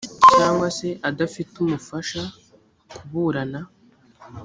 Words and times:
cyangwa 0.33 0.67
se 0.77 0.87
adafite 1.09 1.53
umufasha 1.63 2.21
kuburana 2.95 3.61